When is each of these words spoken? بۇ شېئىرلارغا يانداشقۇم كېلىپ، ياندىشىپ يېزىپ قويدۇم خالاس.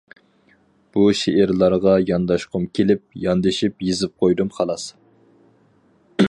بۇ 0.95 1.03
شېئىرلارغا 1.19 1.93
يانداشقۇم 2.07 2.65
كېلىپ، 2.79 3.03
ياندىشىپ 3.27 3.87
يېزىپ 3.89 4.17
قويدۇم 4.25 4.51
خالاس. 4.57 4.89